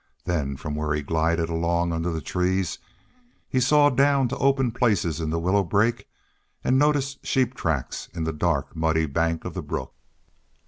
Then 0.25 0.57
from 0.57 0.73
where 0.73 0.95
he 0.95 1.03
glided 1.03 1.47
along 1.47 1.93
under 1.93 2.09
the 2.11 2.21
trees 2.21 2.79
he 3.47 3.59
saw 3.59 3.91
down 3.91 4.27
to 4.29 4.37
open 4.37 4.71
places 4.71 5.21
in 5.21 5.29
the 5.29 5.37
willow 5.37 5.63
brake 5.63 6.07
and 6.63 6.79
noticed 6.79 7.23
sheep 7.23 7.53
tracks 7.53 8.09
in 8.11 8.23
the 8.23 8.33
dark, 8.33 8.75
muddy 8.75 9.05
bank 9.05 9.45
of 9.45 9.53
the 9.53 9.61
brook. 9.61 9.93